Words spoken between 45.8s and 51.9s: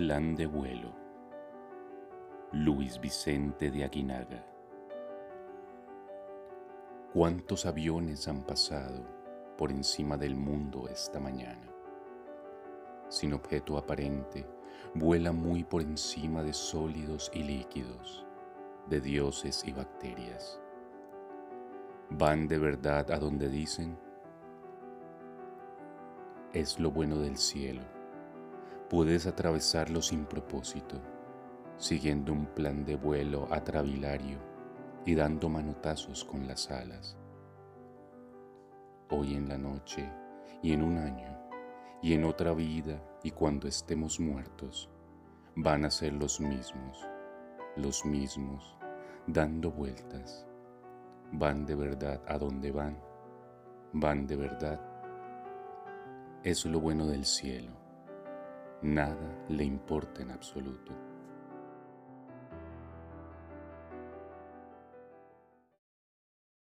a ser los mismos, los mismos, dando vueltas. Van de